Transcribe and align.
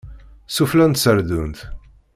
Sufella 0.55 0.85
n 0.87 0.93
tserdunt. 0.93 1.59